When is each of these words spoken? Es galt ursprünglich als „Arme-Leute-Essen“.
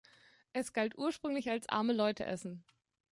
Es 0.51 0.73
galt 0.73 0.97
ursprünglich 0.97 1.51
als 1.51 1.69
„Arme-Leute-Essen“. 1.69 2.63